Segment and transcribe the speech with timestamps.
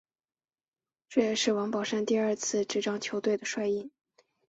[1.09, 3.91] 这也是王宝山第二次执掌球队的帅印。